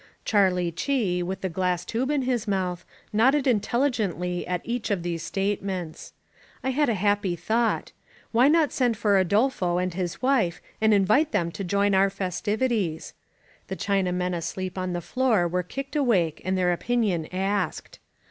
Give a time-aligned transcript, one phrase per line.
[0.25, 5.21] Charlie Chee, with the glass tube in his mouth, nodded intelligently at each of these
[5.21, 6.13] statements.
[6.63, 7.91] I had a happy thought.
[8.31, 13.13] Why not send for Adolfo and his wife and invite them to join our festivities?
[13.67, 17.99] The Chinamen asleep on the floor were kicked awake and their opinion asked.